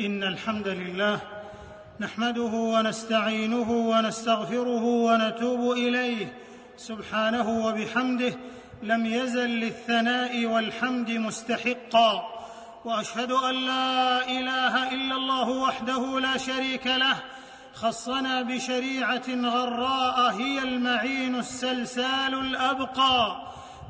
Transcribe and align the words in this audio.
إن 0.00 0.22
الحمد 0.22 0.68
لله 0.68 1.20
نحمده 2.00 2.42
ونستعينه 2.42 3.70
ونستغفره 3.70 4.84
ونتوب 4.84 5.72
إليه 5.72 6.32
سبحانه 6.76 7.66
وبحمده 7.66 8.34
لم 8.82 9.06
يزل 9.06 9.50
للثناء 9.50 10.46
والحمد 10.46 11.10
مستحقا 11.10 12.26
وأشهد 12.84 13.32
أن 13.32 13.54
لا 13.54 14.28
إله 14.28 14.92
إلا 14.92 15.16
الله 15.16 15.48
وحده 15.48 16.20
لا 16.20 16.36
شريك 16.36 16.86
له 16.86 17.16
خصنا 17.74 18.42
بشريعة 18.42 19.28
غراء 19.28 20.32
هي 20.32 20.58
المعين 20.62 21.34
السلسال 21.34 22.34
الأبقى 22.34 23.36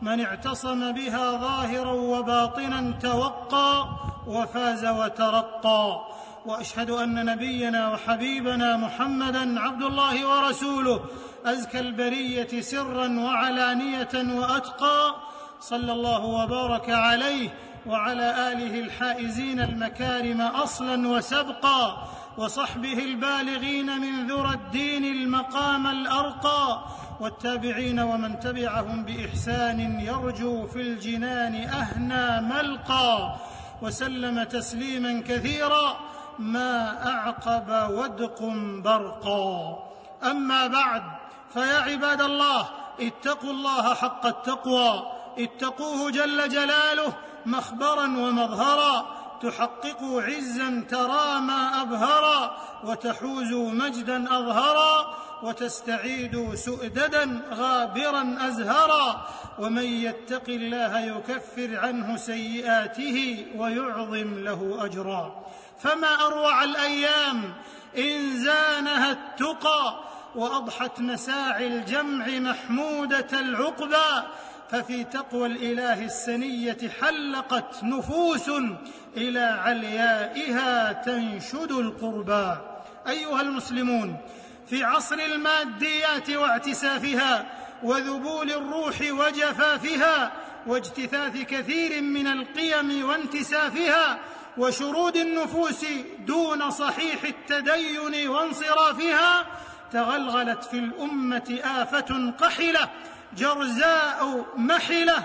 من 0.02 0.20
اعتصم 0.20 0.92
بها 0.92 1.30
ظاهرا 1.30 1.92
وباطنا 1.92 2.94
توقى 3.02 3.88
وفاز 4.26 4.86
وترقى. 4.86 6.00
وأشهد 6.46 6.90
أن 6.90 7.24
نبينا 7.24 7.88
وحبيبنا 7.88 8.76
محمدا 8.76 9.60
عبد 9.60 9.82
الله 9.82 10.28
ورسوله 10.28 11.00
أزكى 11.46 11.80
البرية 11.80 12.60
سرا 12.60 13.20
وعلانية 13.20 14.38
وأتقى. 14.40 15.14
صلى 15.60 15.92
الله 15.92 16.24
وبارك 16.24 16.90
عليه 16.90 17.50
وعلى 17.86 18.52
آله 18.52 18.80
الحائزين 18.80 19.60
المكارم 19.60 20.40
أصلا 20.40 21.08
وسبقا. 21.08 22.08
وصحبه 22.38 22.98
البالغين 22.98 24.00
من 24.00 24.26
ذرى 24.26 24.54
الدين 24.54 25.04
المقام 25.04 25.86
الأرقى. 25.86 26.84
والتابعين 27.20 28.00
ومن 28.00 28.40
تبعهم 28.40 29.04
بإحسان 29.04 30.00
يرجو 30.00 30.66
في 30.66 30.80
الجنان 30.80 31.54
اهنى 31.54 32.48
ملقى. 32.48 33.36
وسلم 33.84 34.42
تسليما 34.42 35.22
كثيرا 35.28 35.96
ما 36.38 37.06
أعقب 37.12 37.90
ودق 37.90 38.42
برقا. 38.84 39.78
أما 40.30 40.66
بعد 40.66 41.02
فيا 41.54 41.78
عباد 41.78 42.20
الله 42.20 42.68
اتقوا 43.00 43.50
الله 43.50 43.94
حق 43.94 44.26
التقوى. 44.26 45.02
اتقوه 45.38 46.10
جل 46.10 46.48
جلاله 46.48 47.12
مخبرا 47.46 48.06
ومظهرا. 48.06 49.06
تحققوا 49.42 50.22
عزا 50.22 50.84
ترى 50.90 51.40
ما 51.40 51.82
أبهرا 51.82 52.56
وتحوزوا 52.84 53.70
مجدا 53.70 54.38
أظهرا. 54.38 55.14
وتستعيدوا 55.44 56.54
سؤددا 56.54 57.40
غابرا 57.50 58.36
أزهرا 58.40 59.28
ومن 59.58 59.84
يتق 59.84 60.48
الله 60.48 61.00
يكفر 61.00 61.78
عنه 61.78 62.16
سيئاته 62.16 63.46
ويعظم 63.56 64.44
له 64.44 64.84
أجرا. 64.84 65.44
فما 65.78 66.26
أروع 66.26 66.64
الأيام؟ 66.64 67.54
إن 67.98 68.36
زانها 68.44 69.10
التقى 69.10 70.00
وأضحت 70.34 71.00
مساعي 71.00 71.66
الجمع 71.66 72.26
محمودة 72.26 73.40
العقبى. 73.40 74.26
ففي 74.70 75.04
تقوى 75.04 75.46
الإله 75.46 76.04
السنية 76.04 76.78
حلقت 77.00 77.84
نفوس 77.84 78.50
إلى 79.16 79.40
عليائها 79.40 80.92
تنشد 80.92 81.72
القربى. 81.72 82.56
أيها 83.08 83.40
المسلمون 83.40 84.16
في 84.66 84.84
عصر 84.84 85.14
الماديات 85.14 86.30
واعتسافها 86.30 87.46
وذبول 87.82 88.50
الروح 88.50 88.96
وجفافها 89.00 90.32
واجتثاث 90.66 91.36
كثير 91.36 92.02
من 92.02 92.26
القيم 92.26 93.08
وانتسافها 93.08 94.18
وشرود 94.58 95.16
النفوس 95.16 95.84
دون 96.18 96.70
صحيح 96.70 97.22
التدين 97.24 98.28
وانصرافها 98.28 99.46
تغلغلت 99.92 100.64
في 100.64 100.78
الأمة 100.78 101.60
آفة 101.64 102.32
قحلة 102.40 102.88
جرزاء 103.36 104.46
محلة 104.56 105.24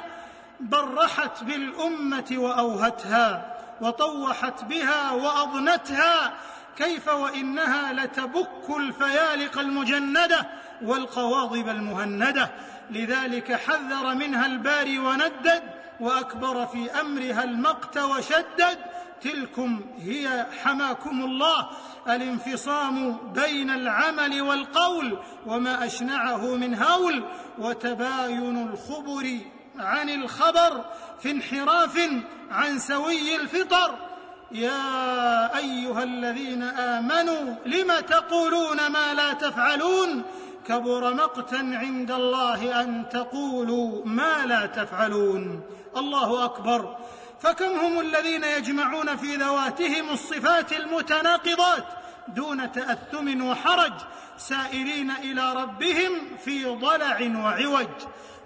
برحت 0.60 1.44
بالأمة 1.44 2.26
وأوهتها 2.32 3.56
وطوحت 3.82 4.64
بها 4.64 5.12
وأضنتها 5.12 6.34
كيف 6.80 7.08
وإنها 7.08 7.94
لتبك 7.94 8.70
الفيالق 8.78 9.60
المجندة 9.60 10.50
والقواضب 10.82 11.70
المهندة. 11.70 12.52
لذلك 12.92 13.54
حذر 13.54 14.16
منها 14.16 14.46
الباري 14.46 15.00
وندد 15.00 15.64
وأكبر 16.00 16.66
في 16.66 16.92
أمرها 17.02 17.44
المقت 17.44 17.98
وشدد. 17.98 18.78
تلكم 19.22 19.82
هي 20.00 20.46
حماكم 20.64 21.24
الله 21.24 21.70
الانفصام 22.08 23.18
بين 23.34 23.70
العمل 23.70 24.42
والقول 24.42 25.20
وما 25.46 25.86
أشنعه 25.86 26.56
من 26.56 26.76
هول 26.76 27.24
وتباين 27.58 28.70
الخبر 28.70 29.40
عن 29.80 30.10
الخبر 30.10 30.86
في 31.22 31.32
انحراف 31.32 32.10
عن 32.52 32.80
سوي 32.80 33.36
الفطر. 33.36 34.09
يا 34.52 35.58
أيها 35.58 36.04
الذين 36.04 36.64
آمنوا 36.64 37.56
لم 37.66 38.00
تقولون 38.00 38.88
ما 38.88 39.14
لا 39.14 39.34
تفعلون؟ 39.34 40.24
كبر 40.68 41.14
مقتا 41.14 41.56
عند 41.56 42.12
الله 42.12 42.82
أن 42.82 43.10
تقولوا 43.10 44.06
ما 44.06 44.46
لا 44.46 44.66
تفعلون. 44.66 45.62
الله 45.98 46.46
أكبر. 46.46 46.98
فكم 47.40 47.66
هم 47.66 48.00
الذين 48.00 48.44
يجمعون 48.44 49.18
في 49.18 49.36
ذواتهم 49.36 50.10
الصفات 50.10 50.74
المتناقضات 50.74 51.86
دون 52.28 52.72
تأثم 52.72 53.48
وحرج 53.48 53.94
سائرين 54.38 55.12
إلى 55.12 55.54
ربهم 55.54 56.12
في 56.46 56.66
ضلع 56.66 57.32
وعوج؟ 57.44 57.88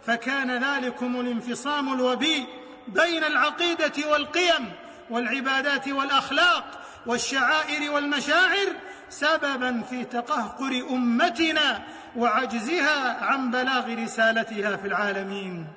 فكان 0.06 0.64
ذلكم 0.64 1.20
الانفصام 1.20 1.94
الوبي 1.94 2.46
بين 2.88 3.24
العقيدة 3.24 4.12
والقيم. 4.12 4.83
والعبادات 5.10 5.88
والأخلاق 5.88 6.80
والشعائر 7.06 7.92
والمشاعر 7.92 8.68
سببا 9.10 9.82
في 9.90 10.04
تقهقر 10.04 10.86
أمتنا 10.90 11.84
وعجزها 12.16 13.26
عن 13.26 13.52
بلاغ 13.52 14.04
رسالتها 14.04 14.76
في 14.76 14.88
العالمين. 14.88 15.68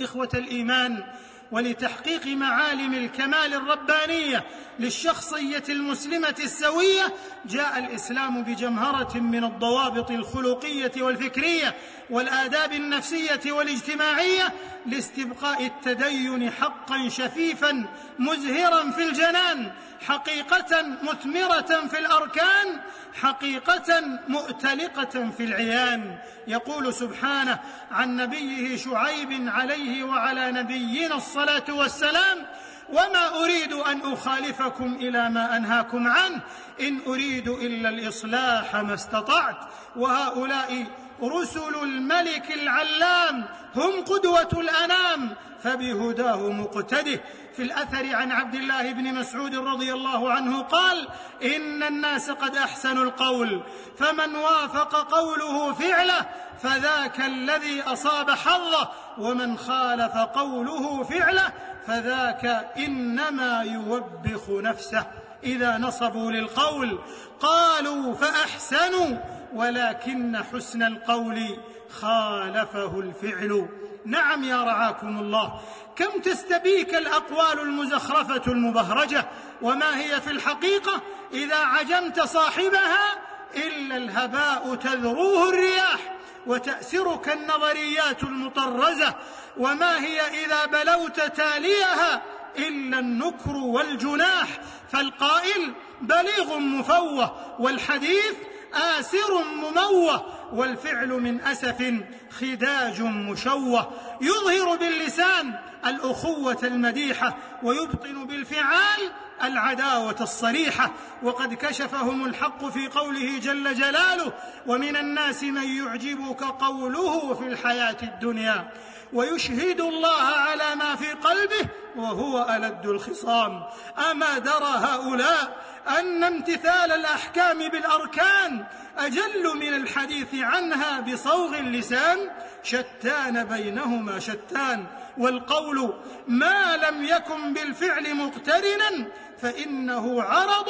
إخوة 0.00 0.28
الإيمان 0.34 1.04
ولتحقيق 1.52 2.26
معالم 2.26 2.94
الكمال 2.94 3.54
الربانية 3.54 4.44
للشخصية 4.78 5.62
المسلمة 5.68 6.34
السوية 6.44 7.14
جاء 7.46 7.78
الإسلام 7.78 8.42
بجمهرة 8.42 9.18
من 9.18 9.44
الضوابط 9.44 10.10
الخلقية 10.10 10.92
والفكرية 10.96 11.74
والآداب 12.10 12.72
النفسية 12.72 13.52
والاجتماعية 13.52 14.52
لاستبقاء 14.86 15.66
التدين 15.66 16.50
حقا 16.50 17.08
شفيفا 17.08 17.86
مزهرا 18.18 18.90
في 18.90 19.02
الجنان. 19.02 19.72
حقيقة 20.06 20.82
مثمرة 21.02 21.86
في 21.90 21.98
الأركان 21.98 22.80
حقيقة 23.22 24.18
مؤتلقة 24.28 25.30
في 25.36 25.44
العيان. 25.44 26.18
يقول 26.46 26.94
سبحانه 26.94 27.60
عن 27.90 28.16
نبيه 28.16 28.76
شعيب 28.76 29.48
عليه 29.48 30.04
وعلى 30.04 30.52
نبينا 30.52 31.14
الصلاة 31.14 31.64
والسلام 31.68 32.46
وما 32.88 33.44
أريد 33.44 33.72
أن 33.72 34.12
أخالفكم 34.12 34.94
إلى 34.94 35.30
ما 35.30 35.56
أنهاكم 35.56 36.08
عنه 36.08 36.40
إن 36.80 37.00
أريد 37.06 37.48
إلا 37.48 37.88
الإصلاح 37.88 38.76
ما 38.76 38.94
استطعت 38.94 39.56
وهؤلاء 39.96 40.86
رسل 41.22 41.74
الملك 41.82 42.52
العلام 42.52 43.44
هم 43.76 44.04
قدوة 44.04 44.48
الأنام. 44.52 45.34
فبهداه 45.62 46.50
مقتده. 46.50 47.20
في 47.58 47.64
الأثر 47.64 48.14
عن 48.14 48.32
عبد 48.32 48.54
الله 48.54 48.92
بن 48.92 49.14
مسعود 49.14 49.54
رضي 49.54 49.92
الله 49.92 50.32
عنه 50.32 50.62
قال 50.62 51.08
إن 51.42 51.82
الناس 51.82 52.30
قد 52.30 52.56
أحسنوا 52.56 53.04
القول 53.04 53.62
فمن 53.98 54.36
وافق 54.36 55.12
قوله 55.14 55.72
فعله 55.72 56.26
فذاك 56.62 57.20
الذي 57.20 57.82
أصاب 57.82 58.30
حظه 58.30 58.88
ومن 59.18 59.58
خالف 59.58 60.16
قوله 60.16 61.02
فعله 61.02 61.52
فذاك 61.86 62.70
إنما 62.76 63.62
يوبخ 63.62 64.50
نفسه 64.50 65.06
إذا 65.44 65.78
نصبوا 65.78 66.32
للقول. 66.32 66.98
قالوا 67.40 68.14
فأحسنوا 68.14 69.18
ولكن 69.54 70.36
حسن 70.52 70.82
القول 70.82 71.58
خالفه 71.90 73.00
الفعل. 73.00 73.68
نعم 74.06 74.44
يا 74.44 74.64
رعاكم 74.64 75.18
الله. 75.18 75.60
كم 75.96 76.20
تستبيك 76.20 76.94
الأقوال 76.94 77.60
المزخرفة 77.60 78.52
المبهرجة؟ 78.52 79.28
وما 79.62 79.98
هي 80.00 80.20
في 80.20 80.30
الحقيقة؟ 80.30 81.00
إذا 81.32 81.56
عجمت 81.56 82.20
صاحبها 82.20 83.14
إلا 83.56 83.96
الهباء 83.96 84.74
تذروه 84.74 85.48
الرياح 85.48 86.16
وتأسرك 86.46 87.28
النظريات 87.28 88.22
المطرزة. 88.22 89.14
وما 89.56 90.00
هي 90.04 90.44
إذا 90.44 90.66
بلوت 90.66 91.20
تاليها 91.20 92.22
إلا 92.58 92.98
النكر 92.98 93.56
والجناح. 93.56 94.48
فالقائل 94.92 95.72
بليغ 96.00 96.58
مفوه 96.58 97.36
والحديث 97.58 98.34
آسر 98.74 99.44
مموه. 99.44 100.37
والفعل 100.52 101.08
من 101.08 101.40
أسف 101.40 101.94
خداج 102.30 103.02
مشوه. 103.02 103.92
يظهر 104.20 104.76
باللسان 104.76 105.54
الأخوة 105.86 106.58
المديحة 106.62 107.36
ويبطن 107.62 108.26
بالفعال 108.26 109.00
العداوة 109.42 110.16
الصريحة. 110.20 110.90
وقد 111.22 111.54
كشفهم 111.54 112.24
الحق 112.24 112.68
في 112.68 112.88
قوله 112.88 113.38
جل 113.38 113.74
جلاله 113.74 114.32
ومن 114.66 114.96
الناس 114.96 115.42
من 115.42 115.76
يعجبك 115.76 116.42
قوله 116.44 117.34
في 117.34 117.46
الحياة 117.46 117.96
الدنيا. 118.02 118.68
ويشهد 119.12 119.80
الله 119.80 120.22
على 120.22 120.74
ما 120.74 120.96
في 120.96 121.12
قلبه 121.12 121.68
وهو 121.96 122.46
ألد 122.56 122.86
الخصام. 122.86 123.62
أما 124.10 124.38
درى 124.38 124.74
هؤلاء 124.74 125.64
أن 125.98 126.24
امتثال 126.24 126.92
الأحكام 126.92 127.58
بالأركان 127.68 128.64
أجل 128.98 129.56
من 129.56 129.74
الحديث 129.74 130.34
عنها 130.34 131.00
بصوغ 131.00 131.58
اللسان 131.58 132.18
شتان 132.62 133.44
بينهما 133.44 134.18
شتان. 134.18 134.86
والقول 135.18 135.94
ما 136.28 136.76
لم 136.76 137.04
يكن 137.04 137.52
بالفعل 137.52 138.14
مقترنا 138.14 139.06
فإنه 139.42 140.22
عرض 140.22 140.68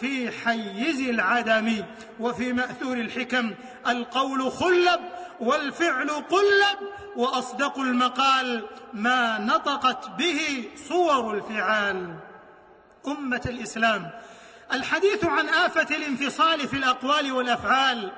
في 0.00 0.30
حيز 0.30 1.00
العدم. 1.08 1.84
وفي 2.20 2.52
مأثور 2.52 2.96
الحكم 2.96 3.54
القول 3.88 4.52
خلب 4.52 5.00
والفعل 5.40 6.10
قلب 6.10 6.78
وأصدق 7.16 7.78
المقال 7.78 8.66
ما 8.92 9.38
نطقت 9.38 10.08
به 10.08 10.68
صور 10.88 11.34
الفعال. 11.34 12.14
أمة 13.06 13.42
الإسلام 13.46 14.10
الحديث 14.72 15.24
عن 15.24 15.48
آفة 15.48 15.96
الانفصال 15.96 16.68
في 16.68 16.76
الأقوال 16.76 17.32
والأفعال 17.32 18.12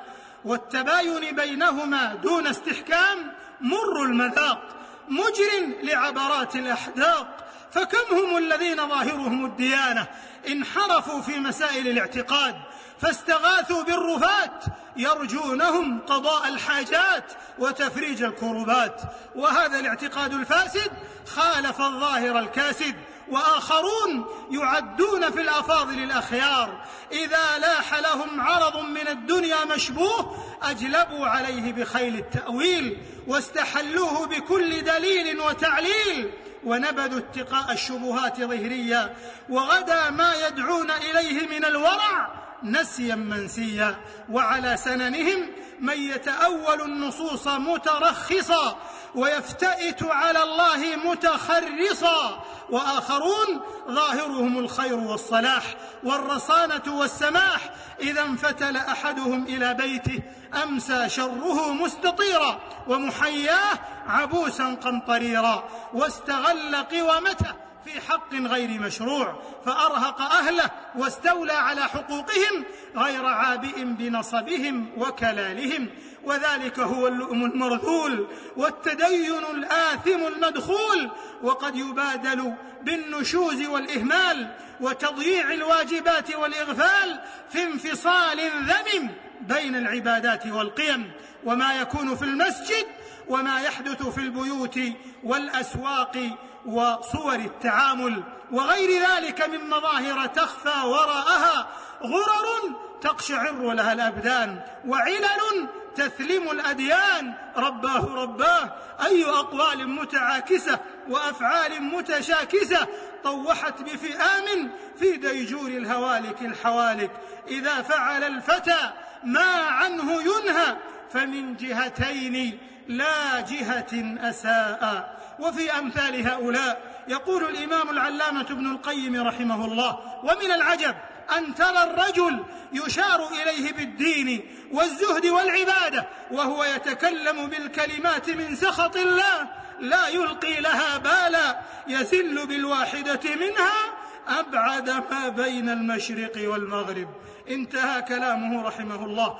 والتباين 0.44 1.36
بينهما 1.36 2.14
دون 2.14 2.46
استحكام 2.46 3.32
مر 3.60 4.02
المذاق 4.02 4.62
مجر 5.08 5.76
لعبرات 5.82 6.56
الأحداق. 6.56 7.44
فكم 7.70 8.16
هم 8.16 8.36
الذين 8.36 8.88
ظاهرهم 8.88 9.44
الديانة؟ 9.44 10.06
انحرفوا 10.48 11.20
في 11.20 11.38
مسائل 11.38 11.88
الاعتقاد 11.88 12.54
فاستغاثوا 13.00 13.82
بالرفات 13.82 14.64
يرجونهم 14.96 16.00
قضاء 16.00 16.48
الحاجات 16.48 17.32
وتفريج 17.58 18.22
الكربات. 18.22 19.00
وهذا 19.34 19.78
الاعتقاد 19.78 20.34
الفاسد 20.34 20.90
خالف 21.26 21.80
الظاهر 21.80 22.38
الكاسد 22.38 22.94
وآخرون 23.28 24.26
يعدون 24.50 25.30
في 25.30 25.40
الأفاضل 25.40 26.02
الأخيار. 26.02 26.84
إذا 27.12 27.58
لاح 27.58 27.94
لهم 27.94 28.40
عرض 28.40 28.76
من 28.76 29.08
الدنيا 29.08 29.64
مشبوه 29.64 30.44
أجلبوا 30.62 31.26
عليه 31.26 31.72
بخيل 31.72 32.14
التأويل 32.14 32.98
واستحلوه 33.26 34.26
بكل 34.26 34.84
دليل 34.84 35.40
وتعليل 35.40 36.30
ونبذوا 36.64 37.18
اتقاء 37.18 37.72
الشبهات 37.72 38.40
ظهريا 38.40 39.16
وغدا 39.48 40.10
ما 40.10 40.34
يدعون 40.46 40.90
إليه 40.90 41.46
من 41.46 41.64
الورع 41.64 42.47
نسيا 42.62 43.14
منسيا 43.14 43.96
وعلى 44.30 44.76
سننهم 44.76 45.46
من 45.80 46.02
يتأول 46.02 46.80
النصوص 46.80 47.48
مترخصا 47.48 48.76
ويفتئت 49.14 50.02
على 50.02 50.42
الله 50.42 50.96
متخرصا 51.04 52.44
وآخرون 52.70 53.60
ظاهرهم 53.90 54.58
الخير 54.58 54.94
والصلاح 54.94 55.76
والرصانة 56.04 56.82
والسماح 56.88 57.70
إذا 58.00 58.22
انفتل 58.22 58.76
أحدهم 58.76 59.42
إلى 59.44 59.74
بيته 59.74 60.22
أمسى 60.62 61.08
شره 61.08 61.72
مستطيرا 61.72 62.60
ومحياه 62.88 63.78
عبوسا 64.06 64.74
قمطريرا 64.74 65.68
واستغل 65.94 66.76
قوامته 66.76 67.67
في 67.84 68.00
حق 68.00 68.34
غير 68.34 68.80
مشروع 68.80 69.42
فأرهق 69.64 70.20
أهله 70.20 70.70
واستولى 70.96 71.52
على 71.52 71.82
حقوقهم 71.82 72.64
غير 72.96 73.26
عابئ 73.26 73.84
بنصبهم 73.84 74.88
وكلالهم. 74.96 75.88
وذلك 76.24 76.78
هو 76.78 77.08
اللؤم 77.08 77.44
المرذول 77.44 78.26
والتدين 78.56 79.44
الآثم 79.54 80.26
المدخول 80.26 81.10
وقد 81.42 81.76
يبادل 81.76 82.54
بالنشوز 82.82 83.66
والإهمال 83.66 84.54
وتضييع 84.80 85.52
الواجبات 85.52 86.34
والإغفال 86.34 87.20
في 87.50 87.62
انفصال 87.62 88.40
ذمم 88.40 89.10
بين 89.40 89.76
العبادات 89.76 90.46
والقيم. 90.46 91.10
وما 91.44 91.80
يكون 91.80 92.16
في 92.16 92.24
المسجد 92.24 92.86
وما 93.28 93.60
يحدث 93.60 94.02
في 94.02 94.18
البيوت 94.18 94.80
والأسواق 95.24 96.18
وصور 96.66 97.34
التعامل 97.34 98.22
وغير 98.52 99.02
ذلك 99.08 99.48
من 99.48 99.70
مظاهر 99.70 100.26
تخفى 100.26 100.86
وراءها. 100.86 101.68
غرر 102.02 102.76
تقشعر 103.00 103.72
لها 103.72 103.92
الأبدان 103.92 104.60
وعلل 104.86 105.68
تثلم 105.96 106.50
الأديان. 106.50 107.34
رباه 107.56 108.14
رباه 108.14 108.72
أي 109.06 109.24
أقوال 109.24 109.88
متعاكسة 109.88 110.78
وأفعال 111.08 111.82
متشاكسة 111.82 112.86
طوحت 113.24 113.82
بفئام 113.82 114.70
في 114.98 115.16
ديجور 115.16 115.68
الهوالك 115.68 116.42
الحوالك. 116.42 117.10
إذا 117.48 117.82
فعل 117.82 118.24
الفتى 118.24 118.90
ما 119.24 119.54
عنه 119.54 120.22
ينهى 120.22 120.76
فمن 121.12 121.56
جهتين 121.56 122.58
لا 122.88 123.40
جهة 123.40 124.18
أساء. 124.30 125.17
وفي 125.38 125.78
أمثال 125.78 126.28
هؤلاء 126.28 126.82
يقول 127.08 127.44
الإمام 127.44 127.90
العلامة 127.90 128.46
ابن 128.50 128.70
القيم 128.70 129.26
رحمه 129.26 129.64
الله 129.64 129.98
ومن 130.22 130.52
العجب 130.52 130.94
أن 131.36 131.54
ترى 131.54 131.82
الرجل 131.82 132.44
يشار 132.72 133.28
إليه 133.28 133.72
بالدين 133.72 134.48
والزهد 134.72 135.26
والعبادة 135.26 136.08
وهو 136.30 136.64
يتكلم 136.64 137.46
بالكلمات 137.46 138.30
من 138.30 138.56
سخط 138.56 138.96
الله 138.96 139.48
لا 139.80 140.08
يلقي 140.08 140.60
لها 140.60 140.98
بالا 140.98 141.60
يذل 141.88 142.46
بالواحدة 142.46 143.20
منها 143.34 143.98
أبعد 144.28 144.90
ما 144.90 145.28
بين 145.28 145.68
المشرق 145.68 146.32
والمغرب. 146.36 147.08
انتهى 147.50 148.02
كلامه 148.02 148.62
رحمه 148.62 149.04
الله. 149.04 149.38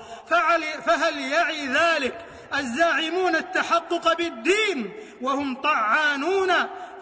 فهل 0.86 1.18
يعي 1.18 1.66
ذلك؟ 1.66 2.26
الزاعمون 2.54 3.36
التحقق 3.36 4.16
بالدين 4.16 4.92
وهم 5.20 5.54
طعانون 5.54 6.52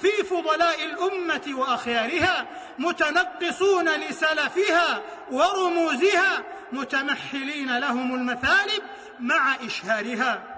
في 0.00 0.24
فضلاء 0.30 0.84
الأمة 0.84 1.58
وأخيارها 1.60 2.46
متنقصون 2.78 3.88
لسلفها 3.88 5.02
ورموزها 5.30 6.42
متمحلين 6.72 7.78
لهم 7.78 8.14
المثالب 8.14 8.82
مع 9.20 9.54
إشهارها. 9.66 10.56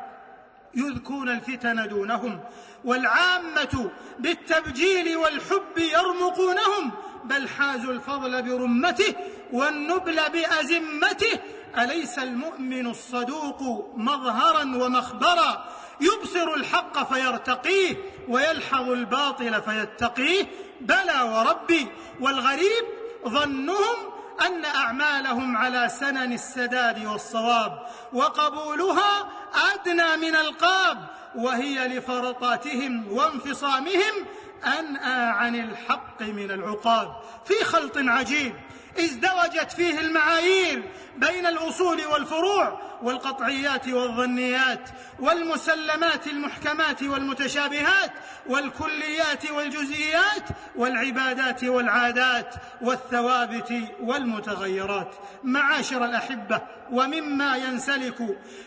يذكون 0.74 1.28
الفتن 1.28 1.88
دونهم 1.88 2.40
والعامة 2.84 3.90
بالتبجيل 4.18 5.16
والحب 5.16 5.78
يرمقونهم 5.78 6.92
بل 7.24 7.48
حازوا 7.48 7.92
الفضل 7.92 8.42
برمته 8.42 9.14
والنبل 9.52 10.20
بأزمته 10.32 11.40
أليس 11.78 12.18
المؤمن 12.18 12.86
الصدوق 12.86 13.90
مظهرا 13.96 14.62
ومخبرا؟ 14.62 15.64
يبصر 16.00 16.54
الحق 16.54 17.14
فيرتقيه 17.14 17.96
ويلحظ 18.28 18.90
الباطل 18.90 19.62
فيتقيه. 19.62 20.46
بلى 20.80 21.22
وربي 21.22 21.88
والغريب 22.20 22.84
ظنهم 23.28 23.96
أن 24.46 24.64
أعمالهم 24.64 25.56
على 25.56 25.88
سنن 25.88 26.32
السداد 26.32 27.04
والصواب 27.06 27.86
وقبولها 28.12 29.28
أدنى 29.74 30.16
من 30.16 30.36
القاب 30.36 30.98
وهي 31.34 31.88
لفرطاتهم 31.88 33.12
وانفصامهم 33.12 34.26
أنأى 34.64 35.30
عن 35.30 35.56
الحق 35.56 36.22
من 36.22 36.50
العقاب. 36.50 37.16
في 37.44 37.64
خلط 37.64 37.92
عجيب 37.96 38.54
ازدوجت 39.00 39.72
فيه 39.76 40.00
المعايير 40.00 40.82
بين 41.16 41.46
الأصول 41.46 42.06
والفروع 42.06 42.80
والقطعيات 43.02 43.88
والظنيات 43.88 44.88
والمسلمات 45.18 46.26
المحكمات 46.26 47.02
والمتشابهات 47.02 48.10
والكليات 48.46 49.50
والجزئيات 49.50 50.44
والعبادات 50.76 51.64
والعادات 51.64 52.54
والثوابت 52.82 53.82
والمتغيرات. 54.00 55.14
معاشر 55.44 56.04
الأحبة 56.04 56.60
ومما 56.92 57.56
ينسلك 57.56 58.16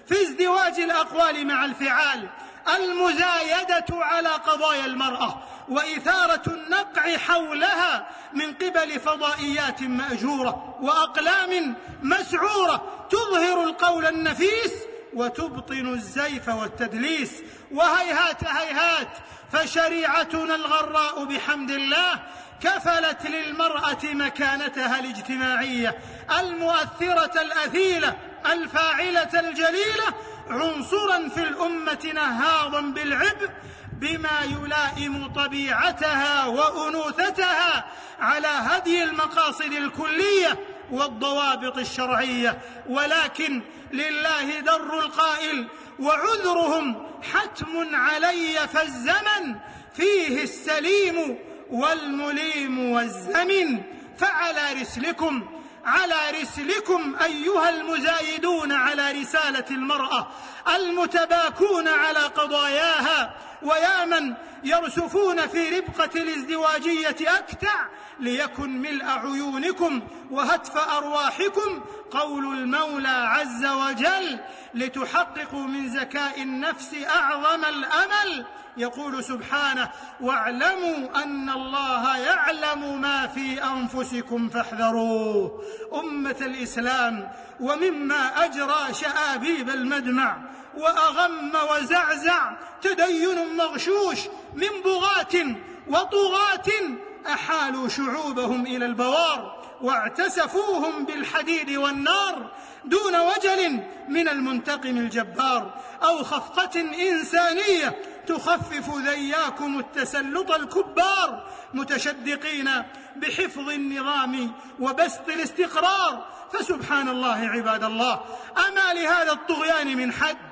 في 0.08 0.22
ازدواج 0.22 0.80
الأقوال 0.80 1.48
مع 1.48 1.66
الفعال 1.66 2.30
المزايدة 2.76 3.86
على 3.92 4.30
قضايا 4.30 4.86
المرأة 4.86 5.44
وإثارة 5.70 6.42
النقع 6.48 7.18
حولها 7.18 8.08
من 8.34 8.54
قبل 8.54 9.00
فضائيات 9.00 9.82
مأجورة 9.82 10.78
وأقلام 10.82 11.76
مسعورة 12.04 13.08
تظهر 13.10 13.64
القول 13.64 14.06
النفيس 14.06 14.74
وتبطن 15.14 15.94
الزيف 15.94 16.50
والتدليس. 16.50 17.32
وهيهات 17.72 18.44
هيهات 18.44 19.08
فشريعتنا 19.52 20.56
الغراء 20.56 21.24
بحمد 21.24 21.72
الله 21.72 22.20
كفلت 22.62 23.26
للمرأة 23.26 24.04
مكانتها 24.04 25.00
الاجتماعية 25.00 25.98
المؤثرة 26.40 27.42
الأثيلة 27.42 28.18
الفاعلة 28.46 29.40
الجليلة 29.40 30.14
عنصرا 30.52 31.30
في 31.30 31.44
الأمة 31.44 32.12
نهاضا 32.14 32.82
بالعبء 32.82 33.50
بما 33.94 34.42
يلائم 34.44 35.34
طبيعتها 35.34 36.46
وأنوثتها 36.46 37.86
على 38.20 38.48
هدي 38.48 39.04
المقاصد 39.04 39.74
الكلية 39.74 40.60
والضوابط 40.92 41.78
الشرعية. 41.78 42.62
ولكن 42.90 43.62
لله 43.92 44.60
در 44.60 45.00
القائل 45.00 45.68
وعذرهم 46.00 47.06
حتم 47.34 47.96
علي 47.96 48.68
فالزمن 48.74 49.56
فيه 49.94 50.44
السليم 50.44 51.38
والمليم 51.70 52.92
والزمن. 52.92 53.82
فعلى 54.18 54.82
رسلكم 54.82 55.61
على 55.86 56.42
رسلكم 56.42 57.16
أيها 57.24 57.70
المزايدون 57.70 58.72
على 58.72 59.12
رسالة 59.12 59.66
المرأة 59.72 60.28
المتباكون 60.76 61.88
على 61.88 62.20
قضاياها 62.20 63.34
ويا 63.64 64.06
من 64.06 64.34
يرسفون 64.64 65.48
في 65.48 65.80
ربقة 65.80 66.22
الازدواجية 66.22 67.16
أكتع 67.22 67.88
ليكن 68.20 68.82
ملء 68.82 69.06
عيونكم 69.06 70.02
وهتف 70.32 70.78
أرواحكم 70.78 71.84
قول 72.12 72.58
المولى 72.58 73.08
عز 73.08 73.66
وجل 73.66 74.40
لتحققوا 74.74 75.64
من 75.64 75.90
زكاء 75.90 76.42
النفس 76.42 76.96
أعظم 77.10 77.66
الأمل. 77.66 78.46
يقول 78.78 79.24
سبحانه 79.24 79.92
واعلموا 80.22 81.24
أن 81.24 81.50
الله 81.50 82.18
يعلم 82.18 83.02
ما 83.02 83.28
في 83.28 83.64
أنفسكم 83.64 84.50
فاحذروه. 84.50 85.64
أمة 85.94 86.36
الإسلام 86.42 87.32
ومما 87.60 88.46
أجرى 88.46 88.94
شآبيب 88.94 89.70
المدمع 89.70 90.38
وأغم 90.78 91.52
وزعزع 91.72 92.52
تدين 92.82 93.56
مغشوش 93.58 94.20
من 94.54 94.82
بغاة 94.86 95.56
وطغاة 95.88 96.98
أحالوا 97.28 97.88
شعوبهم 97.88 98.66
إلى 98.66 98.86
البوار 98.86 99.62
واعتسفوهم 99.82 101.06
بالحديد 101.06 101.72
والنار 101.72 102.52
دون 102.86 103.16
وجل 103.16 103.80
من 104.10 104.28
المنتقم 104.28 104.98
الجبار 104.98 105.74
أو 106.04 106.24
خفقة 106.24 106.82
إنسانية 106.82 108.02
تخفف 108.28 108.98
ذياكم 108.98 109.80
التسلط 109.80 110.52
الكبار 110.52 111.44
متشدقين 111.74 112.70
بحفظ 113.16 113.70
النظام 113.70 114.52
وبسط 114.80 115.30
الاستقرار 115.30 116.26
فسبحان 116.54 117.10
الله 117.10 117.50
عباد 117.50 117.84
الله 117.84 118.22
أما 118.68 118.94
لهذا 118.94 119.32
الطغيان 119.32 119.98
من 119.98 120.14
حد 120.14 120.51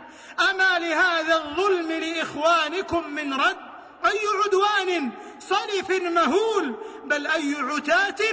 أما 0.50 0.80
لهذا 0.80 1.36
الظلم 1.36 1.92
لإخوانكم 1.92 3.10
من 3.10 3.34
رد؟ 3.34 3.58
أي 4.06 4.20
عدوان؟ 4.46 5.12
صرف 5.40 5.92
مهول 5.92 6.76
بل 7.06 7.28
أي 7.28 7.56
عتاة؟ 7.56 8.26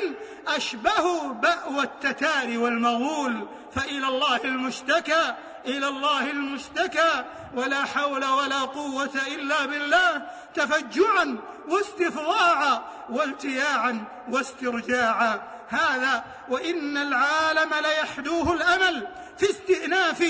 أشبه 0.49 1.23
باوى 1.33 1.83
التتار 1.83 2.59
والمغول. 2.59 3.49
فإلى 3.75 4.09
الله 4.09 4.45
المشتكى 4.45 5.35
إلى 5.67 5.89
الله 5.89 6.31
المشتكى. 6.31 7.25
ولا 7.55 7.85
حول 7.85 8.25
ولا 8.25 8.61
قوة 8.61 9.21
إلا 9.27 9.67
بالله. 9.67 10.23
تفجعا 10.55 11.39
واستفضاعا 11.69 12.85
والتياعا 13.11 14.05
واسترجاعا. 14.31 15.43
هذا 15.69 16.25
وإن 16.49 16.97
العالم 16.97 17.75
ليحدوه 17.75 18.53
الأمل 18.53 19.09
في 19.39 19.51
استئناف 19.51 20.25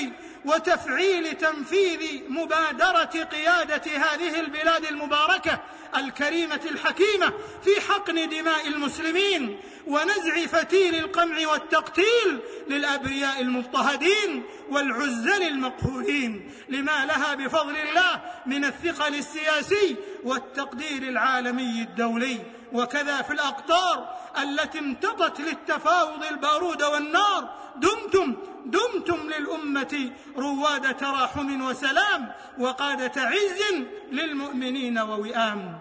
وتفعيل 0.46 1.34
تنفيذ 1.36 2.22
مبادرة 2.28 3.24
قيادة 3.24 3.82
هذه 3.96 4.40
البلاد 4.40 4.84
المباركة 4.84 5.60
الكريمة 5.96 6.60
الحكيمة 6.70 7.32
في 7.64 7.80
حقن 7.80 8.28
دماء 8.28 8.68
المسلمين 8.68 9.60
ونزع 9.86 10.46
فتيل 10.46 10.94
القمع 10.94 11.48
والتقتيل 11.48 12.40
للأبرياء 12.68 13.40
المضطهدين 13.40 14.42
والعزل 14.70 15.42
المقهورين 15.42 16.50
لما 16.68 17.04
لها 17.06 17.34
بفضل 17.34 17.76
الله 17.76 18.20
من 18.46 18.64
الثقل 18.64 19.14
السياسي 19.14 19.96
والتقدير 20.24 21.02
العالمي 21.02 21.82
الدولي. 21.82 22.38
وكذا 22.72 23.22
في 23.22 23.32
الأقطار 23.32 24.16
التي 24.42 24.78
امتطت 24.78 25.40
للتفاوض 25.40 26.24
البارود 26.24 26.82
والنار. 26.82 27.48
دمتم 27.76 28.36
دمتم 28.66 29.30
للأمة 29.30 30.10
رواد 30.36 30.96
تراحم 30.96 31.62
وسلام 31.62 32.32
وقاده 32.58 33.22
عز 33.22 33.62
للمؤمنين 34.12 34.98
ووئام. 34.98 35.80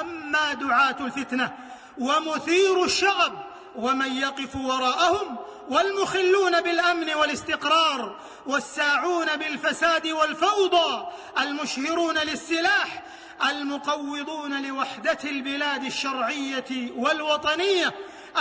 أما 0.00 0.54
دعاة 0.54 0.96
الفتنة 1.00 1.52
ومثير 1.98 2.84
الشغب 2.84 3.32
ومن 3.76 4.16
يقف 4.16 4.56
وراءهم 4.56 5.36
والمخلون 5.70 6.60
بالأمن 6.60 7.14
والاستقرار 7.14 8.16
والساعون 8.46 9.36
بالفساد 9.36 10.06
والفوضى 10.06 11.06
المشهرون 11.38 12.18
للسلاح 12.18 13.02
المقوضون 13.50 14.66
لوحدة 14.66 15.18
البلاد 15.24 15.84
الشرعية 15.84 16.90
والوطنية 16.96 17.94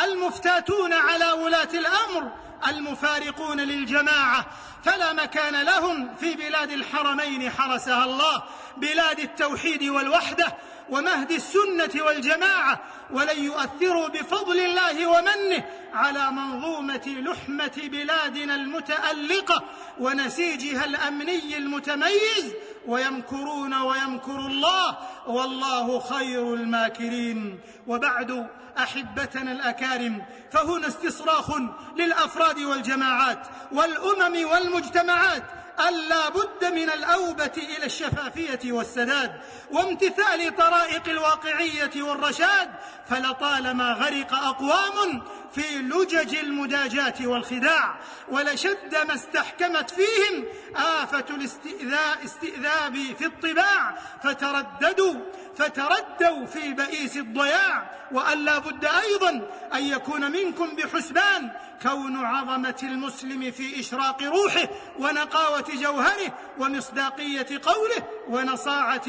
المفتاتون 0.03 0.93
على 0.93 1.31
ولاة 1.31 1.69
الأمر 1.73 2.31
المفارقون 2.67 3.59
للجماعة. 3.61 4.45
فلا 4.83 5.13
مكان 5.13 5.61
لهم 5.63 6.15
في 6.15 6.33
بلاد 6.33 6.71
الحرمين 6.71 7.49
حرسها 7.49 8.05
الله 8.05 8.43
بلاد 8.77 9.19
التوحيد 9.19 9.83
والوحدة. 9.83 10.57
ومهد 10.89 11.31
السنة 11.31 12.03
والجماعة 12.05 12.81
ولن 13.11 13.43
يؤثروا 13.43 14.07
بفضل 14.07 14.59
الله 14.59 15.07
ومنه 15.07 15.63
على 15.93 16.31
منظومة 16.31 17.01
لحمة 17.07 17.81
بلادنا 17.83 18.55
المتألقة 18.55 19.63
ونسيجها 19.99 20.85
الأمني 20.85 21.57
المتميز 21.57 22.53
ويمكرون 22.87 23.73
ويمكر 23.73 24.35
الله 24.35 24.97
والله 25.27 25.99
خير 25.99 26.53
الماكرين. 26.53 27.59
وبعد 27.87 28.47
أحبتنا 28.77 29.51
الأكارم 29.51 30.25
فهنا 30.51 30.87
استصراخ 30.87 31.51
للأفراد 31.97 32.59
والجماعات 32.59 33.47
والأمم 33.71 34.47
والمجتمعات 34.51 35.43
ألا 35.79 36.29
بد 36.29 36.65
من 36.65 36.89
الأوبة 36.89 37.51
إلى 37.57 37.85
الشفافية 37.85 38.71
والسداد 38.71 39.41
وامتثال 39.71 40.55
طرائق 40.55 41.09
الواقعية 41.09 42.03
والرشاد 42.03 42.69
فلطالما 43.09 43.93
غرق 43.93 44.33
أقوام 44.33 45.23
في 45.55 45.77
لجج 45.77 46.35
المداجاة 46.35 47.13
والخداع 47.21 47.95
ولشد 48.29 48.95
ما 49.07 49.13
استحكمت 49.13 49.89
فيهم 49.89 50.45
آفة 50.75 51.25
الاستئذاب 51.29 52.95
في 53.17 53.25
الطباع 53.25 53.97
فترددوا 54.23 55.15
فتردوا 55.57 56.45
في 56.45 56.73
بئيس 56.73 57.17
الضياع 57.17 57.91
وأن 58.11 58.45
لا 58.45 58.57
بد 58.59 58.85
أيضا 58.85 59.29
أن 59.73 59.83
يكون 59.83 60.31
منكم 60.31 60.75
بحسبان 60.75 61.51
كون 61.83 62.25
عظمة 62.25 62.75
المسلم 62.83 63.51
في 63.51 63.79
إشراق 63.79 64.23
روحه 64.23 64.67
ونقاوة 64.99 65.65
جوهره 65.81 66.33
ومصداقية 66.59 67.47
قوله 67.63 68.07
ونصاعة 68.29 69.01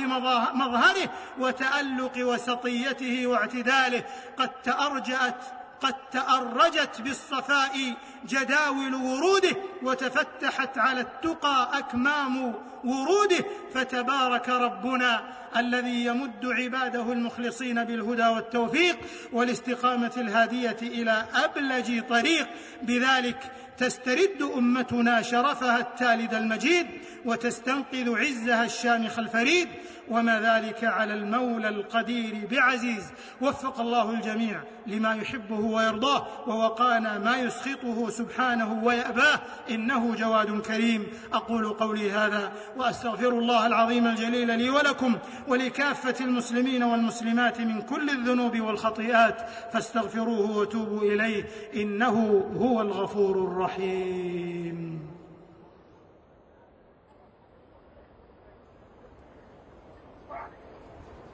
مظهره 0.54 1.10
وتألق 1.38 2.12
وسطيته 2.16 3.26
واعتداله 3.26 4.04
قد 4.38 4.50
تأرجأت 4.62 5.36
قد 5.80 5.94
تأرجت 6.12 7.00
بالصفاء 7.00 7.96
جداول 8.28 8.94
وروده 8.94 9.56
وتفتحت 9.82 10.78
على 10.78 11.00
التقى 11.00 11.70
أكمام 11.74 12.54
وروده 12.84 13.44
فتبارك 13.74 14.48
ربنا 14.48 15.22
الذي 15.56 16.04
يمد 16.04 16.46
عباده 16.46 17.12
المخلصين 17.12 17.84
بالهدى 17.84 18.26
والتوفيق 18.26 18.96
والاستقامة 19.32 20.12
الهادية 20.16 20.76
إلى 20.82 21.26
أبلج 21.34 22.02
طريق. 22.02 22.48
بذلك 22.82 23.52
تسترد 23.78 24.42
أمتنا 24.56 25.22
شرفها 25.22 25.78
التالد 25.78 26.34
المجيد 26.34 26.86
وتستنقذ 27.24 28.16
عزها 28.18 28.64
الشامخ 28.64 29.18
الفريد 29.18 29.68
وما 30.10 30.40
ذلك 30.40 30.84
على 30.84 31.14
المولى 31.14 31.68
القدير 31.68 32.48
بعزيز. 32.50 33.04
وفق 33.40 33.80
الله 33.80 34.10
الجميع 34.10 34.60
لما 34.86 35.14
يحبه 35.14 35.60
ويرضاه 35.60 36.26
ووقانا 36.46 37.18
ما 37.18 37.36
يسخطه 37.36 38.10
سبحانه 38.10 38.84
ويأباه. 38.84 39.40
إنه 39.70 40.14
جواد 40.14 40.60
كريم. 40.60 41.06
أقول 41.32 41.68
قولي 41.68 42.10
هذا 42.10 42.52
وأستغفر 42.76 43.28
الله 43.28 43.66
العظيم 43.66 44.06
الجليل 44.06 44.58
لي 44.58 44.70
ولكم 44.70 45.18
ولكافة 45.48 46.24
المسلمين 46.24 46.82
والمسلمات 46.82 47.60
من 47.60 47.82
كل 47.82 48.10
الذنوب 48.10 48.60
والخطيئات. 48.60 49.36
فاستغفروه 49.72 50.56
وتوبوا 50.56 51.02
إليه 51.02 51.44
إنه 51.76 52.44
هو 52.56 52.80
الغفور 52.80 53.36
الرحيم. 53.44 55.13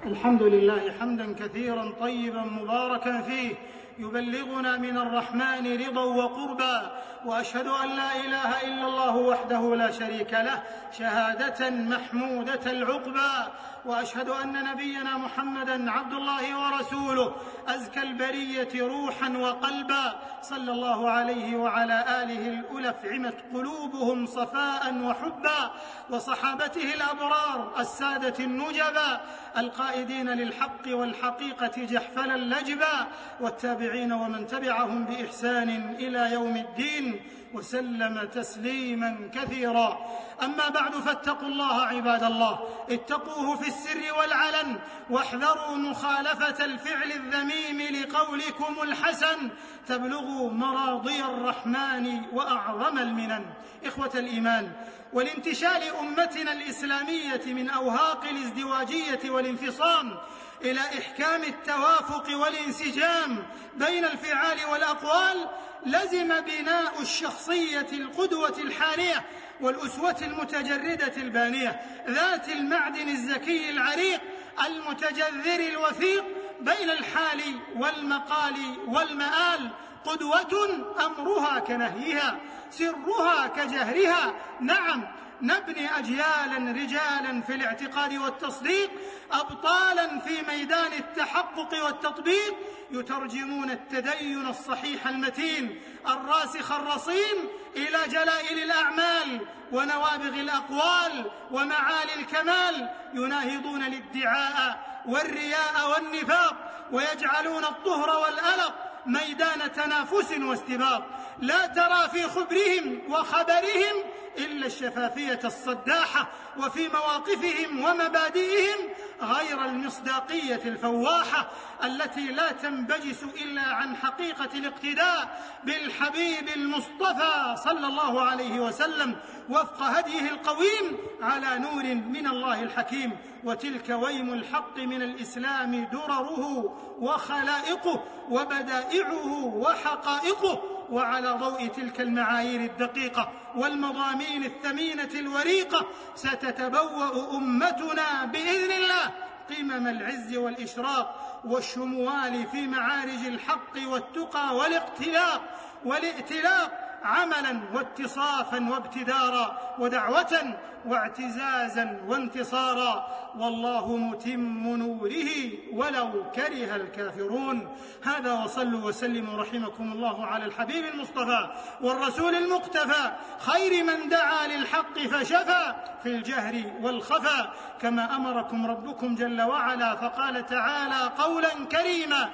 الحمد 0.07 0.43
لله 0.43 0.93
حمدا 1.01 1.35
كثيرا 1.35 1.93
طيبا 2.01 2.41
مباركا 2.43 3.21
فيه 3.23 3.55
يبلغنا 3.99 4.77
من 4.77 4.99
الرحمن 4.99 5.87
رضا 5.87 6.05
وقربا 6.05 6.91
وأشهد 7.27 7.67
أن 7.67 7.89
لا 7.89 8.17
إله 8.17 8.61
إلا 8.63 8.87
الله 8.87 9.17
وحده 9.17 9.77
لا 9.77 9.91
شريك 9.91 10.33
له 10.33 10.63
شهادة 10.99 11.71
محمودة 11.71 12.71
العقبى 12.71 13.51
وأشهد 13.85 14.29
أن 14.29 14.65
نبينا 14.65 15.19
محمدا 15.19 15.91
عبد 15.91 16.13
الله 16.13 16.59
ورسوله. 16.59 17.37
أزكى 17.69 18.03
البرية 18.03 18.69
روحا 18.75 19.29
وقلبا. 19.29 20.21
صلى 20.43 20.73
الله 20.73 21.11
عليه 21.11 21.57
وعلى 21.57 22.05
آله 22.23 22.49
الالف 22.49 22.97
عمت 23.05 23.35
قلوبهم 23.55 24.27
صفاء 24.27 24.95
وحبا. 24.95 25.71
وصحابته 26.11 26.95
الأبرار 26.95 27.75
السادة 27.79 28.45
النجبا 28.45 29.21
القائدين 29.57 30.29
للحق 30.29 30.87
والحقيقة 30.87 31.85
جحفلا 31.85 32.37
لجبا 32.37 33.07
والتابعين 33.41 34.13
ومن 34.13 34.47
تبعهم 34.47 35.05
بإحسان 35.05 35.95
إلى 35.99 36.33
يوم 36.33 36.57
الدين. 36.57 37.21
وسلم 37.55 38.29
تسليما 38.35 39.31
كثيرا. 39.35 39.99
أما 40.43 40.69
بعد 40.69 40.95
فاتقوا 40.95 41.49
الله 41.49 41.83
عباد 41.83 42.23
الله. 42.23 42.59
اتقوه 42.91 43.57
في 43.57 43.69
السر 43.69 44.19
والعلن 44.19 44.79
واحذروا 45.11 45.77
مخالفة 45.77 46.65
الفعل 46.65 47.13
الذميم 47.13 47.97
لقولكم 47.97 48.83
الحسن. 48.83 49.51
تبلغوا 49.87 50.51
مراضي 50.51 51.21
الرحمن 51.21 52.23
وأعظم 52.33 52.99
المنن. 52.99 53.45
إخوة 53.85 54.11
الإيمان 54.15 54.73
ولانتشال 55.13 55.83
أمتنا 56.01 56.53
الإسلامية 56.53 57.43
من 57.47 57.71
أوهاق 57.71 58.25
الازدواجية 58.25 59.31
والانفصام 59.31 60.19
إلى 60.65 60.81
إحكام 60.81 61.43
التوافق 61.43 62.37
والانسجام 62.37 63.47
بين 63.77 64.05
الفعال 64.05 64.59
والأقوال 64.73 65.49
لزم 65.87 66.41
بناء 66.41 67.01
الشخصية 67.01 67.87
القدوة 67.93 68.59
الحانية 68.59 69.25
والأسوة 69.61 70.17
المتجردة 70.23 71.13
البانية 71.17 71.81
ذات 72.09 72.49
المعدن 72.49 73.09
الزكي 73.09 73.71
العريق 73.71 74.21
المتجذر 74.67 75.69
الوثيق 75.69 76.25
بين 76.61 76.91
الحال 76.91 77.41
والمقال 77.77 78.55
والمآل 78.87 79.71
قدوة 80.05 80.69
أمرها 81.07 81.59
كنهيها 81.59 82.39
سرها 82.71 83.47
كجهرها 83.47 84.35
نعم 84.61 85.07
نبني 85.43 85.99
اجيالا 85.99 86.73
رجالا 86.73 87.43
في 87.43 87.55
الاعتقاد 87.55 88.15
والتصديق 88.15 88.91
ابطالا 89.33 90.19
في 90.19 90.43
ميدان 90.49 90.93
التحقق 90.93 91.85
والتطبيق 91.85 92.57
يترجمون 92.91 93.71
التدين 93.71 94.47
الصحيح 94.47 95.07
المتين 95.07 95.81
الراسخ 96.09 96.73
الرصين 96.73 97.49
إلى 97.77 97.99
جلائل 98.09 98.59
الأعمال 98.59 99.41
ونوابغ 99.73 100.41
الأقوال 100.41 101.31
ومعالي 101.51 102.15
الكمال 102.15 102.89
يناهضون 103.15 103.83
الادعاء 103.83 105.03
والرياء 105.07 105.91
والنفاق 105.91 106.87
ويجعلون 106.93 107.65
الطهر 107.65 108.19
والألق 108.19 108.90
ميدان 109.07 109.73
تنافس 109.73 110.33
واستباق. 110.39 111.07
لا 111.39 111.67
ترى 111.67 112.09
في 112.13 112.29
خبرهم 112.29 113.01
وخبرهم 113.09 113.97
إلا 114.39 114.67
الشفافية 114.67 115.41
الصداحة 115.45 116.29
وفي 116.59 116.89
مواقفهم 116.89 117.85
ومبادئهم 117.85 118.79
غير 119.23 119.65
المصداقية 119.65 120.61
الفواحة 120.65 121.51
التي 121.85 122.27
لا 122.27 122.53
تنبجس 122.53 123.23
إلا 123.23 123.63
عن 123.63 123.97
حقيقة 123.97 124.49
الاقتداء 124.55 125.43
بالحبيب 125.65 126.49
المصطفى 126.57 127.57
صلى 127.65 127.87
الله 127.87 128.21
عليه 128.23 128.61
وسلم. 128.61 129.17
وفق 129.51 129.83
هديه 129.83 130.29
القويم 130.29 130.97
على 131.23 131.59
نور 131.59 131.95
من 131.95 132.27
الله 132.27 132.63
الحكيم. 132.63 133.17
وتلك 133.45 133.89
ويم 133.89 134.33
الحق 134.33 134.79
من 134.79 135.03
الإسلام 135.03 135.85
درره 135.93 136.75
وخلائقه 137.01 138.05
وبدائعه 138.31 139.45
وحقائقه 139.45 140.63
وعلى 140.91 141.31
ضوء 141.31 141.67
تلك 141.67 142.01
المعايير 142.01 142.61
الدقيقة 142.61 143.33
والمضامين 143.57 144.45
الثمينة 144.45 145.09
الوريقة 145.15 145.87
ستتبوأ 146.15 147.37
أمتنا 147.37 148.25
بإذن 148.25 148.73
الله 148.73 149.11
قمم 149.51 149.87
العز 149.87 150.37
والإشراق 150.37 151.41
والشموال 151.45 152.47
في 152.53 152.67
معارج 152.67 153.27
الحق 153.27 153.73
والتقى 153.87 154.57
والاقتلاق 154.57 155.43
والائتلاق 155.85 156.90
عملا 157.05 157.61
واتصافا 157.75 158.67
وابتدارا 158.71 159.59
ودعوه 159.79 160.55
واعتزازا 160.87 162.01
وانتصارا. 162.09 163.21
والله 163.39 163.97
متم 163.97 164.77
نوره 164.77 165.31
ولو 165.73 166.31
كره 166.35 166.77
الكافرون. 166.77 167.77
هذا 168.05 168.33
وصلوا 168.33 168.81
وسلموا 168.81 169.43
رحمكم 169.43 169.93
الله 169.93 170.27
على 170.27 170.45
الحبيب 170.45 170.85
المصطفى 170.85 171.51
والرسول 171.81 172.35
المقتفى. 172.35 173.11
خير 173.39 173.85
من 173.85 174.09
دعا 174.09 174.47
للحق 174.47 174.99
فشفى 174.99 175.75
في 176.03 176.09
الجهر 176.09 176.63
والخفى. 176.83 177.49
كما 177.81 178.17
أمركم 178.17 178.67
ربكم 178.67 179.15
جل 179.15 179.43
وعلا 179.43 179.97
فقال 179.97 180.47
تعالى 180.47 181.13
قولا 181.19 181.49
كريما 181.73 182.31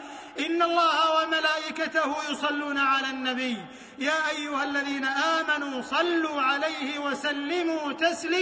إن 0.47 0.63
الله 0.63 1.23
وملائكته 1.23 2.17
يصلون 2.31 2.79
على 2.79 3.11
النبي. 3.11 3.57
يا 3.99 4.29
أيها 4.37 4.65
الذين 4.65 5.05
آمنوا 5.05 5.83
صلوا 5.83 6.43
عليه 6.43 6.99
وسلموا 6.99 7.93
تسليما. 7.93 8.36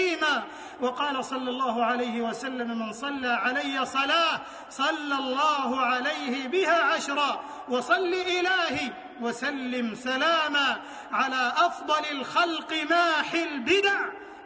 وقال 0.80 1.24
صلى 1.24 1.50
الله 1.50 1.84
عليه 1.84 2.20
وسلم 2.20 2.78
من 2.78 2.92
صلى 2.92 3.28
علي 3.28 3.86
صلاة 3.86 4.40
صلى 4.70 5.18
الله 5.18 5.80
عليه 5.80 6.48
بها 6.48 6.82
عشرا. 6.82 7.40
وصل 7.68 8.14
إلهي 8.14 8.92
وسلم 9.20 9.94
سلاما 9.94 10.80
على 11.12 11.52
أفضل 11.56 12.02
الخلق 12.10 12.74
ماحي 12.90 13.44
البدع 13.44 14.00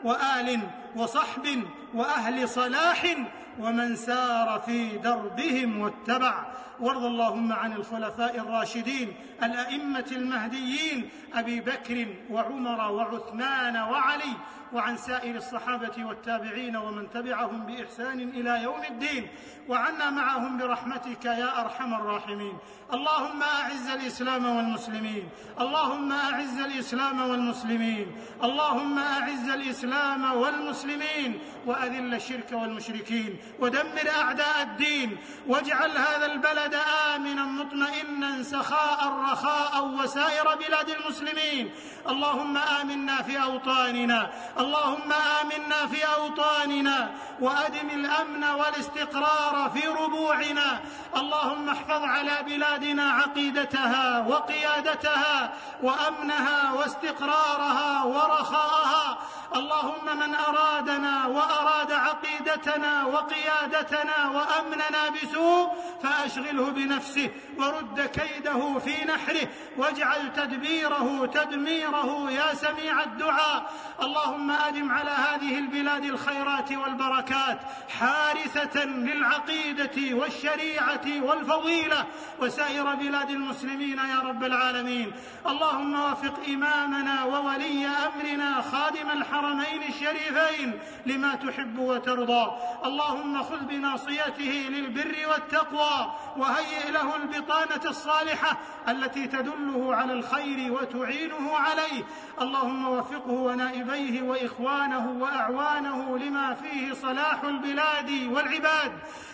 وآل 0.04 0.60
وصحب 0.96 1.64
وأهل 1.94 2.48
صلاح 2.48 3.16
ومن 3.58 3.96
سار 3.96 4.62
في 4.66 4.88
دربهم 4.88 5.80
واتبع. 5.80 6.44
وارض 6.80 7.04
اللهم 7.04 7.52
عن 7.52 7.72
الخلفاء 7.72 8.38
الراشدين 8.38 9.14
الأئمة 9.42 10.04
المهديين 10.12 11.10
أبي 11.34 11.60
بكر 11.60 12.06
وعمر 12.30 12.90
وعثمان 12.90 13.76
وعلي 13.76 14.32
وعن 14.72 14.96
سائر 14.96 15.36
الصحابة 15.36 16.04
والتابعين 16.04 16.76
ومن 16.76 17.10
تبعهم 17.10 17.66
بإحسان 17.66 18.20
إلى 18.20 18.62
يوم 18.62 18.82
الدين 18.90 19.28
وعنا 19.68 20.10
معهم 20.10 20.58
برحمتك 20.58 21.24
يا 21.24 21.60
أرحم 21.60 21.94
الراحمين. 21.94 22.58
اللهم 22.92 23.42
أعز 23.42 23.88
الإسلام 23.88 24.56
والمسلمين. 24.56 25.28
اللهم 25.60 26.12
أعز 26.12 26.58
الإسلام 26.58 27.30
والمسلمين. 27.30 28.16
اللهم 28.44 28.98
أعز 28.98 29.48
الإسلام 29.48 30.32
والمسلمين. 30.32 31.40
وأذل 31.66 32.14
الشرك 32.14 32.52
والمشركين. 32.52 33.36
ودمر 33.60 34.08
أعداء 34.20 34.62
الدين. 34.62 35.16
واجعل 35.46 35.90
هذا 35.90 36.26
البلد 36.26 36.74
آمنا 37.14 37.44
مطمئنا 37.44 38.42
سخاء 38.42 39.08
رخاء 39.08 39.84
وسائر 39.86 40.54
بلاد 40.54 40.90
المسلمين. 40.90 41.70
اللهم 42.08 42.56
آمنا 42.56 43.22
في 43.22 43.42
أوطاننا. 43.42 44.30
اللهم 44.58 45.12
آمنا 45.12 45.86
في 45.86 46.04
أوطاننا 46.16 47.10
وأدم 47.40 47.90
الأمن 47.90 48.44
والاستقرار 48.44 49.70
في 49.74 49.88
ربوعنا. 49.88 50.80
اللهم 51.16 51.68
احفظ 51.68 52.02
على 52.04 52.36
بلادنا 52.46 53.12
عقيدتها 53.12 54.26
وقيادتها 54.28 55.52
وأمنها 55.82 56.72
واستقرارها 56.72 58.04
ورخاءها. 58.04 59.18
اللهم 59.56 60.06
من 60.18 60.34
أرادنا 60.34 61.26
وأراد 61.26 61.92
عقيدتنا 61.92 63.04
وقيادتنا 63.04 64.30
وأمننا 64.34 65.02
بسوء 65.14 65.72
فأشغله 66.02 66.70
بنفسه 66.70 67.30
ورد 67.58 68.00
كيده 68.00 68.78
في 68.78 69.04
نحره 69.04 69.48
واجعل 69.76 70.32
تدبيره 70.32 71.26
تدميره 71.26 72.30
يا 72.30 72.54
سميع 72.54 73.02
الدعاء. 73.02 73.70
اللهم 74.02 74.50
أدم 74.50 74.90
على 74.90 75.10
هذه 75.10 75.58
البلاد 75.58 76.04
الخيرات 76.04 76.72
والبركات 76.72 77.60
حارثة 77.98 78.84
للعقيدة 78.84 80.16
والشريعة 80.16 81.22
والفضيلة. 81.22 82.06
وسائر 82.40 82.94
بلاد 82.94 83.30
المسلمين 83.30 83.98
يا 83.98 84.20
رب 84.24 84.44
العالمين. 84.44 85.12
اللهم 85.46 85.94
وفق 86.12 86.34
إمامنا 86.48 87.24
وولي 87.24 87.86
أمرنا 87.86 88.62
خادم 88.62 89.10
الحرمين 89.10 89.82
الشريفين 89.88 90.78
لما 91.06 91.34
تحب 91.34 91.78
وترضى. 91.78 92.46
اللهم 92.84 93.42
خذ 93.42 93.58
بناصيته 93.58 94.52
للبر 94.68 95.14
والتقوى 95.30 95.87
وهيئ 96.36 96.90
له 96.90 97.16
البطانة 97.16 97.90
الصالحة 97.90 98.58
التي 98.88 99.26
تدله 99.26 99.96
على 99.96 100.12
الخير 100.12 100.72
وتعينه 100.72 101.56
عليه. 101.56 102.04
اللهم 102.40 102.88
وفقه 102.88 103.30
ونائبيه 103.30 104.22
وإخوانه 104.22 105.16
وأعوانه 105.20 106.18
لما 106.18 106.54
فيه 106.54 106.92
صلاح 106.92 107.42
البلاد 107.44 108.10
والعباد. 108.32 108.92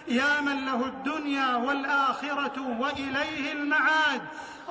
يا 0.08 0.40
من 0.40 0.64
له 0.66 0.86
الدنيا 0.86 1.56
والآخرة 1.56 2.76
وإليه 2.80 3.52
المعاد. 3.52 4.22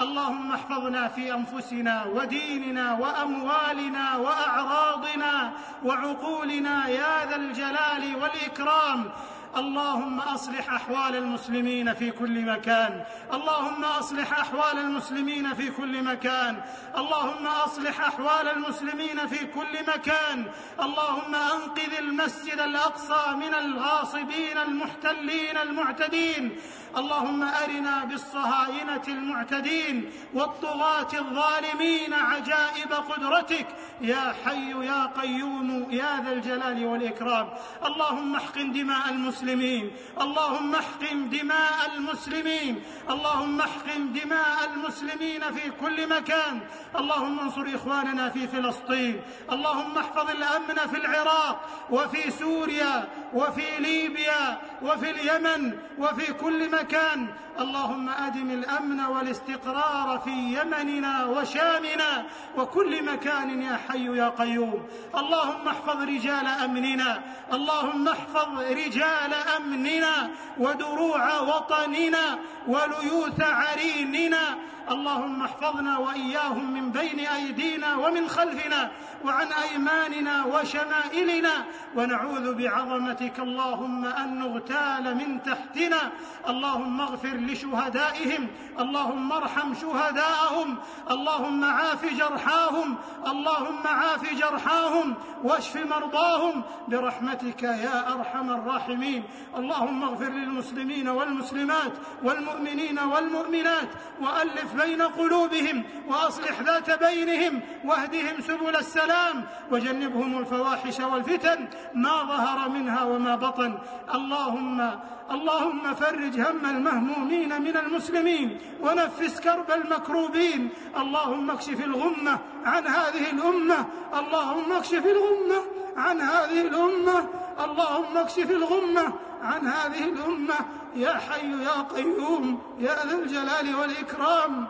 اللهم 0.02 0.52
احفظنا 0.52 1.08
في 1.08 1.34
أنفسنا 1.34 2.06
وديننا 2.06 2.94
وأموالنا 2.94 4.18
وأعراضنا 4.18 5.54
وعقولنا 5.84 6.88
يا 6.88 7.26
ذا 7.30 7.36
الجلال 7.36 8.16
والإكرام. 8.22 9.12
اللهم 9.58 10.20
أصلح 10.20 10.74
أحوال 10.74 11.16
المسلمين 11.16 11.94
في 11.94 12.12
كل 12.12 12.46
مكان. 12.46 13.04
اللهم 13.34 13.84
أصلح 13.84 14.40
أحوال 14.40 14.80
المسلمين 14.80 15.54
في 15.54 15.70
كل 15.70 16.04
مكان. 16.04 16.62
اللهم 16.98 17.48
أصلح 17.48 18.02
أحوال 18.02 18.48
المسلمين 18.48 19.28
في 19.28 19.46
كل 19.46 19.74
مكان. 19.88 20.52
اللهم 20.82 21.36
أنقذ 21.36 21.94
المسجد 22.00 22.60
الأقصى 22.60 23.36
من 23.36 23.54
الغاصبين 23.54 24.58
المحتلين 24.58 25.58
المعتدين. 25.58 26.60
اللهم 26.98 27.44
أرنا 27.44 28.06
بالصهاينة 28.06 29.02
المعتدين 29.08 30.12
والطغاة 30.34 31.08
الظالمين 31.14 32.14
عجائب 32.14 32.94
قدرتك. 32.94 33.68
يا 34.02 34.36
حي 34.46 34.86
يا 34.86 35.06
قيوم 35.06 35.88
يا 35.92 36.22
ذا 36.26 36.32
الجلال 36.32 36.86
والإكرام. 36.86 37.50
اللهم 37.86 38.36
احقن 38.36 38.72
دماء 38.72 39.10
المسلمين. 39.10 39.92
اللهم 40.22 40.76
احقن 40.76 41.30
دماء 41.30 41.92
المسلمين. 41.96 42.84
اللهم 43.10 43.62
احقن 43.62 44.14
دماء 44.14 44.58
المسلمين 44.74 45.42
في 45.56 45.70
كل 45.82 46.10
مكان. 46.10 46.60
اللهم 46.96 47.40
انصر 47.40 47.66
إخواننا 47.76 48.30
في 48.30 48.48
فلسطين. 48.48 49.22
اللهم 49.52 49.98
احفظ 49.98 50.30
الأمن 50.30 50.78
في 50.92 50.98
العراق 50.98 51.70
وفي 51.90 52.32
سوريا 52.32 53.08
وفي 53.34 53.68
ليبيا 53.80 54.62
وفي 54.82 55.10
اليمن 55.10 55.78
وفي 55.98 56.34
كل 56.34 56.70
مكان. 56.70 56.83
مكان 56.84 57.28
اللهم 57.60 58.10
أدم 58.10 58.52
الأمن 58.52 59.00
والاستقرار 59.00 60.20
في 60.20 60.32
يمننا 60.32 61.26
وشامنا 61.26 62.26
وكل 62.58 63.06
مكان 63.06 63.62
يا 63.62 63.80
حي 63.88 64.18
يا 64.18 64.30
قيوم. 64.30 64.88
اللهم 65.18 65.68
احفظ 65.68 66.02
رجال 66.02 66.48
أمننا. 66.48 67.22
اللهم 67.54 68.08
احفظ 68.08 68.60
رجال 68.60 69.34
أمننا 69.58 70.30
ودروع 70.58 71.40
وطننا 71.40 72.40
وليوث 72.68 73.42
عريننا. 73.42 74.58
اللهم 74.92 75.42
احفظنا 75.44 75.98
وإياهم 75.98 76.74
من 76.74 76.92
بين 76.92 77.20
أيدينا 77.20 77.96
ومن 77.96 78.28
خلفنا 78.28 78.92
وعن 79.26 79.48
أيماننا 79.48 80.46
وشمائلنا. 80.46 81.66
ونعوذ 81.96 82.54
بعظمتك 82.54 83.40
اللهم 83.40 84.06
أن 84.06 84.40
نغتال 84.40 85.16
من 85.16 85.44
تحتنا. 85.44 86.12
اللهم 86.50 87.02
اغفر 87.02 87.38
لشهدائهم 87.48 88.48
اللهم 88.80 89.32
ارحم 89.32 89.74
شهداءهم 89.74 90.78
اللهم 91.12 91.64
عاف 91.64 92.06
جرحاهم 92.06 92.98
اللهم 93.28 93.84
عاف 93.86 94.34
جرحاهم 94.34 95.16
واشف 95.44 95.76
مرضاهم 95.76 96.64
برحمتك 96.88 97.64
يا 97.64 98.14
أرحم 98.14 98.50
الراحمين. 98.50 99.24
اللهم 99.58 100.04
اغفر 100.04 100.30
للمسلمين 100.30 101.08
والمسلمات 101.10 101.94
والمؤمنين 102.24 103.00
والمؤمنات 103.00 103.90
وألف 104.22 104.74
بين 104.82 105.02
قلوبهم 105.02 105.84
وأصلح 106.08 106.62
ذات 106.62 107.04
بينهم 107.04 107.62
واهدهم 107.86 108.42
سبل 108.42 108.76
السلام 108.76 109.46
وجنبهم 109.72 110.38
الفواحش 110.40 111.00
والفتن 111.00 111.68
ما 111.94 112.24
ظهر 112.24 112.70
منها 112.70 113.04
وما 113.04 113.36
بطن. 113.36 113.78
اللهم 114.14 115.00
اللهم 115.32 115.94
فرج 115.94 116.40
هم 116.40 116.66
المهمومين 116.66 117.62
من 117.62 117.78
المسلمين 117.78 118.58
ونفس 118.82 119.40
كرب 119.40 119.72
المكروبين. 119.72 120.70
اللهم 120.98 121.52
اكشف 121.52 121.86
الغمة 121.86 122.40
عن 122.66 122.88
هذه 122.88 123.32
الأمة. 123.32 123.86
اللهم 124.20 124.72
اكشف 124.72 125.06
الغمة 125.06 125.62
عن 125.98 126.22
هذه 126.22 126.62
الأمة. 126.62 127.28
اللهم 127.60 128.18
اكشف 128.18 128.52
الغمة 128.52 129.14
عن 129.42 129.68
هذه 129.68 130.04
الأمة. 130.04 130.56
يا 130.96 131.14
حي 131.14 131.64
يا 131.64 131.82
قيوم 131.82 132.62
يا 132.80 133.06
ذا 133.06 133.16
الجلال 133.16 133.76
والإكرام. 133.76 134.68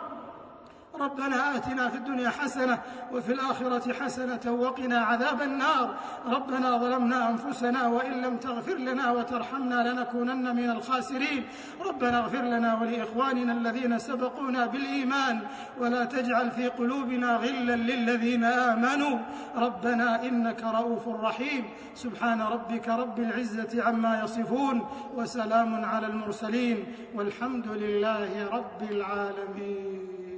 ربنا 1.00 1.56
آتنا 1.56 1.88
في 1.88 1.96
الدنيا 1.96 2.30
حسنة 2.30 2.78
وفي 3.12 3.32
الآخرة 3.32 3.92
حسنة 3.92 4.52
وقنا 4.52 4.98
عذاب 4.98 5.42
النار. 5.42 5.94
ربنا 6.26 6.78
ظلمنا 6.78 7.30
أنفسنا 7.30 7.86
وإن 7.86 8.12
لم 8.12 8.36
تغفر 8.36 8.74
لنا 8.74 9.10
وترحمنا 9.12 9.92
لنكونن 9.92 10.56
من 10.56 10.70
الخاسرين. 10.70 11.44
ربنا 11.86 12.18
اغفر 12.18 12.42
لنا 12.42 12.80
ولإخواننا 12.80 13.52
الذين 13.52 13.98
سبقونا 13.98 14.66
بالإيمان 14.66 15.40
ولا 15.80 16.04
تجعل 16.04 16.50
في 16.50 16.68
قلوبنا 16.68 17.36
غلا 17.36 17.76
للذين 17.76 18.44
آمنوا. 18.44 19.18
ربنا 19.56 20.22
إنك 20.22 20.62
رؤوف 20.62 21.08
رحيم. 21.08 21.64
سبحان 21.94 22.40
ربك 22.42 22.88
رب 22.88 23.18
العزة 23.18 23.82
عما 23.82 24.22
يصفون 24.24 24.86
وسلام 25.14 25.84
على 25.84 26.06
المرسلين 26.06 26.84
والحمد 27.14 27.68
لله 27.68 28.48
رب 28.52 28.90
العالمين. 28.90 30.33